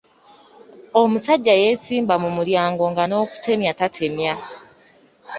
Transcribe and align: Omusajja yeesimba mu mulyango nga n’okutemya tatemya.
Omusajja 1.01 1.53
yeesimba 1.61 2.15
mu 2.23 2.29
mulyango 2.37 2.83
nga 2.91 3.03
n’okutemya 3.07 3.71
tatemya. 3.79 4.33